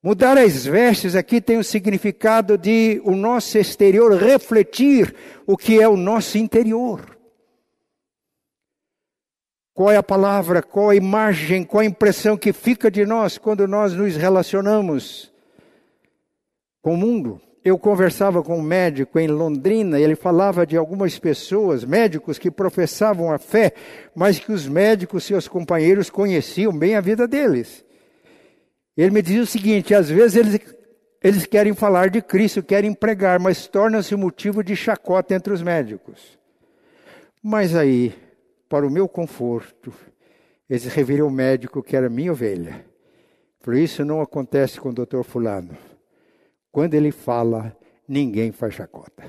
[0.00, 5.12] Mudar as vestes aqui tem o significado de o nosso exterior refletir
[5.44, 7.17] o que é o nosso interior.
[9.78, 13.64] Qual é a palavra, qual a imagem, qual a impressão que fica de nós quando
[13.68, 15.32] nós nos relacionamos
[16.82, 17.40] com o mundo?
[17.64, 22.50] Eu conversava com um médico em Londrina e ele falava de algumas pessoas, médicos que
[22.50, 23.72] professavam a fé,
[24.16, 27.84] mas que os médicos, seus companheiros, conheciam bem a vida deles.
[28.96, 30.60] Ele me dizia o seguinte: às vezes eles,
[31.22, 36.36] eles querem falar de Cristo, querem pregar, mas torna-se motivo de chacota entre os médicos.
[37.40, 38.12] Mas aí,
[38.68, 39.92] para o meu conforto,
[40.68, 42.84] eles reviraram o médico que era minha ovelha.
[43.60, 45.76] Por isso não acontece com o doutor Fulano.
[46.70, 49.24] Quando ele fala, ninguém faz chacota.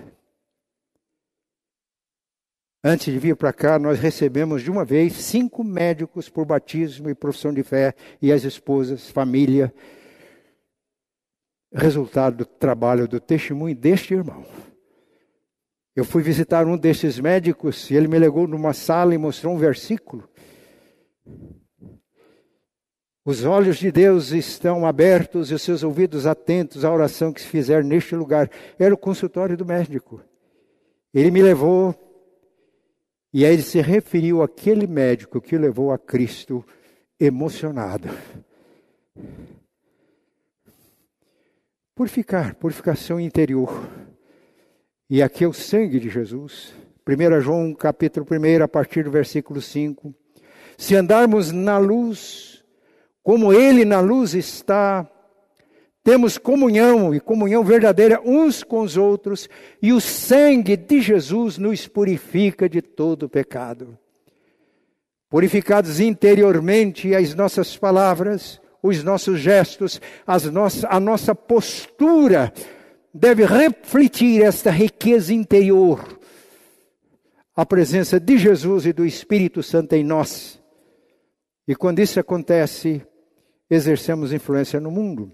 [2.84, 7.16] Antes de vir para cá, nós recebemos de uma vez cinco médicos por batismo e
[7.16, 9.74] profissão de fé, e as esposas, família.
[11.74, 14.46] Resultado do trabalho, do testemunho deste irmão.
[16.00, 19.58] Eu fui visitar um desses médicos e ele me levou numa sala e mostrou um
[19.58, 20.30] versículo.
[23.26, 27.48] Os olhos de Deus estão abertos e os seus ouvidos atentos à oração que se
[27.48, 28.50] fizer neste lugar.
[28.80, 30.22] Era o consultório do médico.
[31.14, 31.94] Ele me levou
[33.34, 36.66] e aí ele se referiu àquele médico que levou a Cristo
[37.20, 38.08] emocionado.
[41.94, 44.09] Purificar, purificação interior.
[45.12, 46.72] E aqui é o sangue de Jesus.
[47.08, 50.14] 1 João capítulo 1, a partir do versículo 5.
[50.78, 52.64] Se andarmos na luz,
[53.24, 55.10] como Ele na luz está,
[56.04, 59.50] temos comunhão e comunhão verdadeira uns com os outros,
[59.82, 63.98] e o sangue de Jesus nos purifica de todo pecado.
[65.28, 72.54] Purificados interiormente, as nossas palavras, os nossos gestos, as nossas, a nossa postura,
[73.14, 76.20] deve refletir esta riqueza interior,
[77.56, 80.62] a presença de Jesus e do Espírito Santo em nós.
[81.68, 83.06] E quando isso acontece,
[83.70, 85.32] exercemos influência no mundo.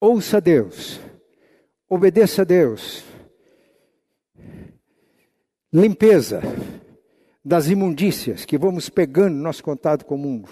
[0.00, 1.00] Ouça Deus,
[1.88, 3.04] obedeça a Deus.
[5.72, 6.40] Limpeza
[7.44, 10.48] das imundícias que vamos pegando no nosso contato com o mundo.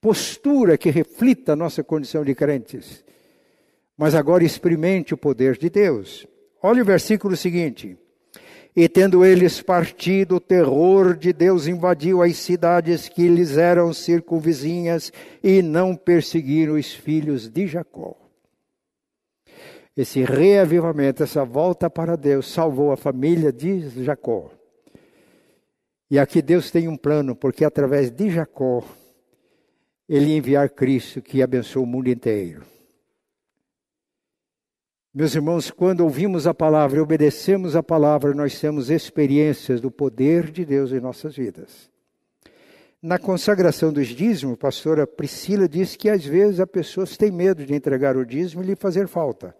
[0.00, 3.04] Postura que reflita a nossa condição de crentes
[4.02, 6.26] mas agora experimente o poder de Deus.
[6.60, 7.96] Olha o versículo seguinte.
[8.74, 15.12] E tendo eles partido, o terror de Deus invadiu as cidades que lhes eram circunvizinhas
[15.40, 18.16] e não perseguiram os filhos de Jacó.
[19.96, 24.50] Esse reavivamento, essa volta para Deus, salvou a família de Jacó.
[26.10, 28.82] E aqui Deus tem um plano, porque através de Jacó,
[30.08, 32.72] ele enviar Cristo que abençoa o mundo inteiro.
[35.14, 40.50] Meus irmãos, quando ouvimos a palavra e obedecemos a palavra, nós temos experiências do poder
[40.50, 41.90] de Deus em nossas vidas.
[43.00, 47.66] Na consagração dos dízimos, a pastora Priscila disse que às vezes as pessoas têm medo
[47.66, 49.54] de entregar o dízimo e lhe fazer falta.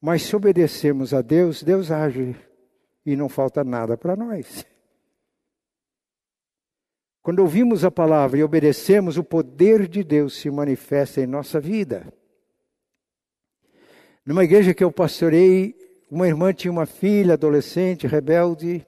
[0.00, 2.36] Mas se obedecemos a Deus, Deus age
[3.04, 4.64] e não falta nada para nós.
[7.20, 12.12] Quando ouvimos a palavra e obedecemos, o poder de Deus se manifesta em nossa vida.
[14.28, 15.74] Numa igreja que eu pastorei,
[16.10, 18.86] uma irmã tinha uma filha adolescente, rebelde.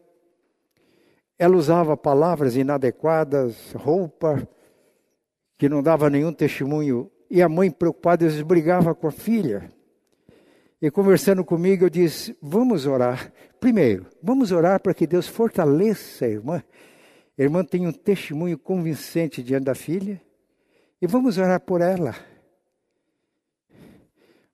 [1.38, 4.46] Ela usava palavras inadequadas, roupa
[5.56, 7.10] que não dava nenhum testemunho.
[7.30, 9.72] E a mãe, preocupada, às vezes brigava com a filha.
[10.78, 13.32] E conversando comigo, eu disse: vamos orar.
[13.58, 16.62] Primeiro, vamos orar para que Deus fortaleça a irmã.
[17.38, 20.20] A irmã tem um testemunho convincente diante da filha.
[21.00, 22.14] E vamos orar por ela.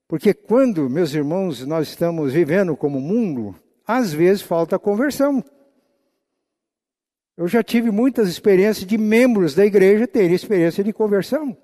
[0.07, 3.53] Porque quando, meus irmãos, nós estamos vivendo como mundo,
[3.85, 5.43] às vezes falta conversão.
[7.35, 11.55] Eu já tive muitas experiências de membros da igreja terem experiência de conversão.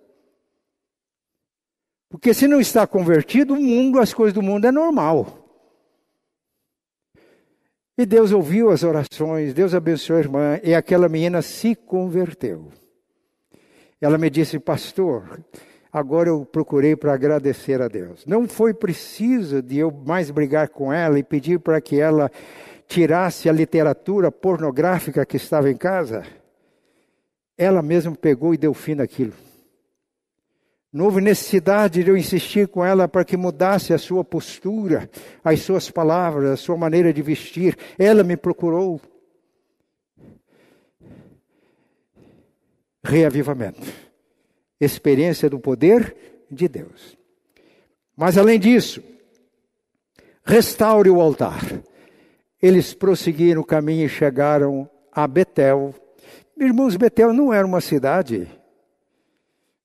[2.10, 5.40] Porque se não está convertido, o mundo, as coisas do mundo é normal.
[7.98, 12.72] E Deus ouviu as orações, Deus abençoou a irmã, e aquela menina se converteu.
[14.02, 15.44] Ela me disse, pastor,
[15.94, 18.26] agora eu procurei para agradecer a Deus.
[18.26, 22.32] Não foi preciso de eu mais brigar com ela e pedir para que ela
[22.88, 26.24] tirasse a literatura pornográfica que estava em casa.
[27.56, 29.34] Ela mesma pegou e deu fim naquilo.
[30.92, 35.10] Não houve necessidade de eu insistir com ela para que mudasse a sua postura,
[35.44, 37.78] as suas palavras, a sua maneira de vestir.
[37.98, 39.00] Ela me procurou.
[43.04, 44.13] Reavivamento.
[44.84, 46.16] Experiência do poder
[46.50, 47.18] de Deus.
[48.16, 49.04] Mas além disso,
[50.44, 51.62] restaure o altar.
[52.62, 55.94] Eles prosseguiram o caminho e chegaram a Betel.
[56.58, 58.48] Irmãos, Betel não era uma cidade.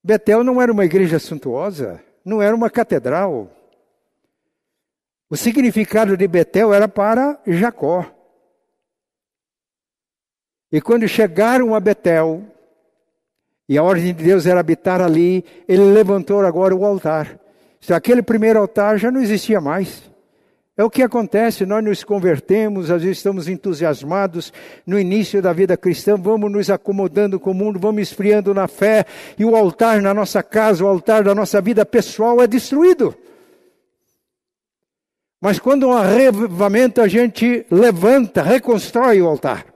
[0.03, 3.51] Betel não era uma igreja suntuosa, não era uma catedral.
[5.29, 8.07] O significado de Betel era para Jacó.
[10.71, 12.45] E quando chegaram a Betel,
[13.69, 17.39] e a ordem de Deus era habitar ali, ele levantou agora o altar.
[17.81, 20.09] Se aquele primeiro altar já não existia mais.
[20.77, 24.53] É o que acontece, nós nos convertemos, às vezes estamos entusiasmados
[24.87, 29.05] no início da vida cristã, vamos nos acomodando com o mundo, vamos esfriando na fé,
[29.37, 33.13] e o altar na nossa casa, o altar da nossa vida pessoal é destruído.
[35.41, 39.67] Mas quando há um arrevamento, a gente levanta, reconstrói o altar.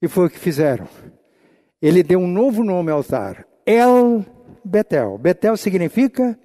[0.00, 0.88] E foi o que fizeram.
[1.80, 4.24] Ele deu um novo nome ao altar: El
[4.64, 5.16] Betel.
[5.18, 6.38] Betel significa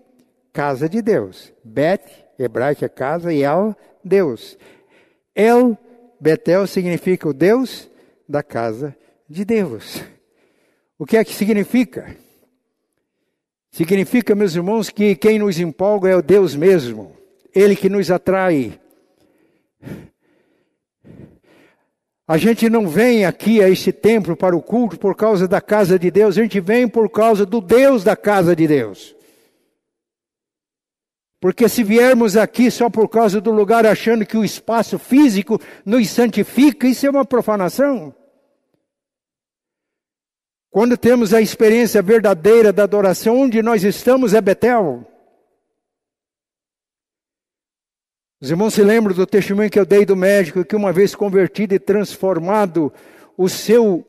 [0.52, 1.52] casa de Deus.
[1.64, 2.04] Bet
[2.38, 4.58] hebraica é casa, e El, Deus.
[5.36, 5.78] El
[6.20, 7.90] Betel significa o Deus
[8.28, 8.96] da casa
[9.28, 10.04] de Deus.
[10.98, 12.16] O que é que significa?
[13.72, 17.18] Significa, meus irmãos, que quem nos empolga é o Deus mesmo,
[17.54, 18.80] Ele que nos atrai.
[22.28, 26.00] A gente não vem aqui a este templo para o culto por causa da casa
[26.00, 29.14] de Deus, a gente vem por causa do Deus da casa de Deus.
[31.42, 36.10] Porque se viermos aqui só por causa do lugar achando que o espaço físico nos
[36.10, 38.16] santifica, isso é uma profanação.
[40.72, 45.06] Quando temos a experiência verdadeira da adoração, onde nós estamos é Betel.
[48.44, 51.76] Os irmãos se lembram do testemunho que eu dei do médico que uma vez convertido
[51.76, 52.91] e transformado,
[53.38, 54.06] o seu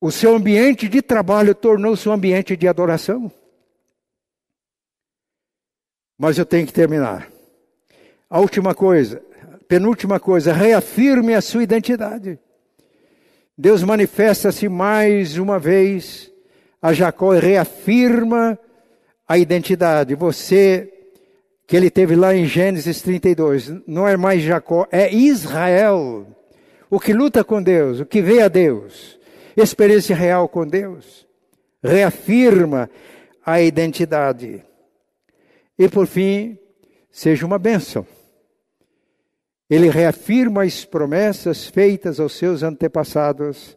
[0.00, 3.28] o seu ambiente de trabalho tornou-se um ambiente de adoração.
[6.16, 7.28] Mas eu tenho que terminar.
[8.30, 9.20] A última coisa,
[9.66, 12.38] penúltima coisa, reafirme a sua identidade.
[13.58, 16.30] Deus manifesta-se mais uma vez
[16.80, 18.56] a Jacó e reafirma
[19.26, 20.14] a identidade.
[20.14, 20.95] Você,
[21.66, 26.26] que ele teve lá em Gênesis 32, não é mais Jacó, é Israel.
[26.88, 29.18] O que luta com Deus, o que vê a Deus,
[29.56, 31.26] experiência real com Deus.
[31.82, 32.88] Reafirma
[33.44, 34.62] a identidade.
[35.78, 36.56] E por fim,
[37.10, 38.06] seja uma bênção.
[39.68, 43.76] Ele reafirma as promessas feitas aos seus antepassados,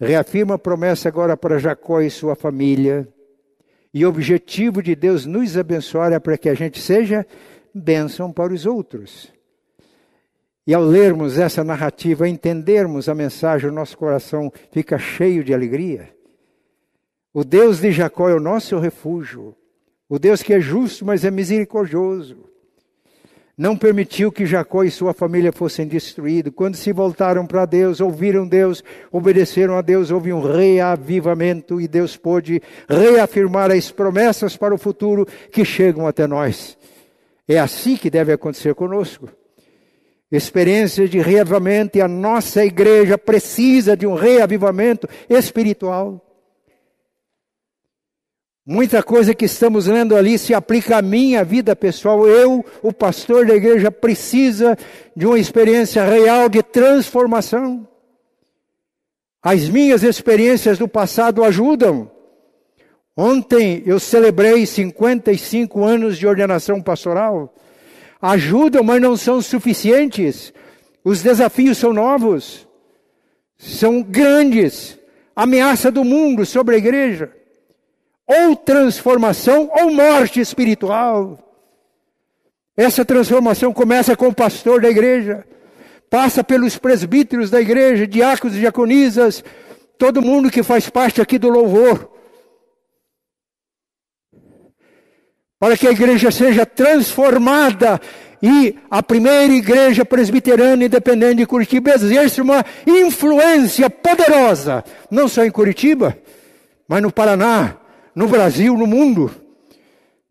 [0.00, 3.08] reafirma a promessa agora para Jacó e sua família.
[3.92, 7.26] E o objetivo de Deus nos abençoar é para que a gente seja
[7.74, 9.32] bênção para os outros.
[10.66, 16.14] E ao lermos essa narrativa, entendermos a mensagem, o nosso coração fica cheio de alegria.
[17.34, 19.56] O Deus de Jacó é o nosso refúgio.
[20.08, 22.51] O Deus que é justo, mas é misericordioso.
[23.56, 26.52] Não permitiu que Jacó e sua família fossem destruídos.
[26.56, 32.16] Quando se voltaram para Deus, ouviram Deus, obedeceram a Deus, houve um reavivamento e Deus
[32.16, 36.78] pôde reafirmar as promessas para o futuro que chegam até nós.
[37.46, 39.28] É assim que deve acontecer conosco.
[40.30, 46.31] Experiência de reavivamento e a nossa igreja precisa de um reavivamento espiritual.
[48.64, 52.28] Muita coisa que estamos lendo ali se aplica à minha vida pessoal.
[52.28, 54.78] Eu, o pastor da igreja, precisa
[55.16, 57.88] de uma experiência real de transformação.
[59.42, 62.08] As minhas experiências do passado ajudam.
[63.16, 67.52] Ontem eu celebrei 55 anos de ordenação pastoral.
[68.20, 70.54] Ajudam, mas não são suficientes.
[71.04, 72.68] Os desafios são novos,
[73.58, 74.96] são grandes.
[75.34, 77.41] Ameaça do mundo sobre a igreja
[78.32, 81.38] ou transformação ou morte espiritual.
[82.76, 85.44] Essa transformação começa com o pastor da igreja,
[86.08, 89.44] passa pelos presbíteros da igreja, diáconos e diaconisas,
[89.98, 92.10] todo mundo que faz parte aqui do louvor.
[95.58, 98.00] Para que a igreja seja transformada
[98.42, 105.50] e a primeira igreja presbiteriana independente de Curitiba exerce uma influência poderosa, não só em
[105.50, 106.18] Curitiba,
[106.88, 107.76] mas no Paraná,
[108.14, 109.30] no Brasil, no mundo,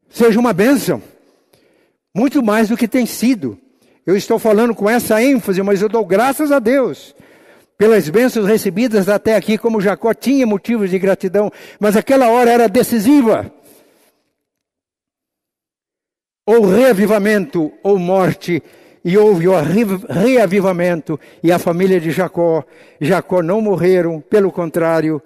[0.09, 1.01] seja uma bênção.
[2.13, 3.57] Muito mais do que tem sido.
[4.05, 7.15] Eu estou falando com essa ênfase, mas eu dou graças a Deus
[7.81, 12.69] pelas bênçãos recebidas até aqui, como Jacó tinha motivos de gratidão, mas aquela hora era
[12.69, 13.51] decisiva.
[16.45, 18.61] Ou reavivamento ou morte,
[19.03, 19.53] e houve o
[20.07, 22.63] reavivamento, e a família de Jacó,
[22.99, 25.19] Jacó não morreram, pelo contrário,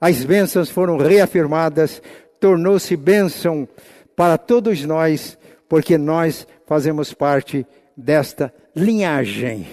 [0.00, 2.02] as bênçãos foram reafirmadas,
[2.40, 3.68] tornou-se bênção
[4.16, 5.38] para todos nós,
[5.68, 7.66] porque nós fazemos parte
[7.96, 9.66] desta linhagem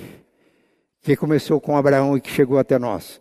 [1.02, 3.20] que começou com Abraão e que chegou até nós.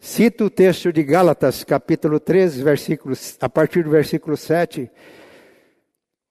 [0.00, 4.90] Cito o texto de Gálatas, capítulo 13, versículos, a partir do versículo 7.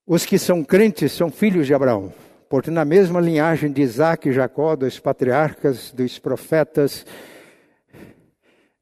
[0.06, 2.12] Os que são crentes são filhos de Abraão,
[2.50, 7.06] porque na mesma linhagem de Isaac e Jacó, dos patriarcas, dos profetas,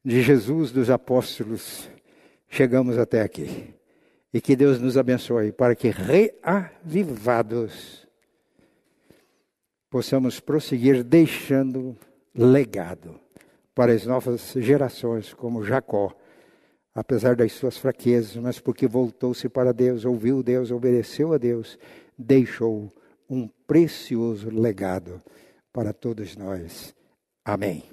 [0.08, 1.90] de Jesus, dos apóstolos,
[2.48, 3.74] chegamos até aqui.
[4.32, 8.08] E que Deus nos abençoe para que reavivados
[9.90, 11.94] possamos prosseguir deixando
[12.34, 13.20] legado
[13.74, 16.16] para as novas gerações, como Jacó,
[16.94, 21.78] apesar das suas fraquezas, mas porque voltou-se para Deus, ouviu Deus, obedeceu a Deus,
[22.16, 22.90] deixou
[23.28, 25.22] um precioso legado
[25.70, 26.94] para todos nós.
[27.44, 27.84] Amém.